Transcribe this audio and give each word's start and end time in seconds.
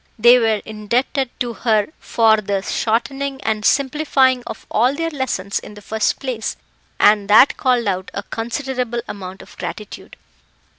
They 0.17 0.39
were 0.39 0.63
indebted 0.65 1.29
to 1.41 1.53
her 1.53 1.89
tor 2.15 2.37
the 2.37 2.63
shortening 2.63 3.39
and 3.43 3.63
simplifying 3.63 4.41
of 4.47 4.65
all 4.71 4.95
their 4.95 5.11
lessons 5.11 5.59
in 5.59 5.75
the 5.75 5.81
first 5.83 6.19
place, 6.19 6.57
and 6.99 7.27
that 7.29 7.55
called 7.55 7.85
out 7.85 8.09
a 8.15 8.23
considerable 8.23 9.01
amount 9.07 9.43
of 9.43 9.55
gratitude. 9.59 10.15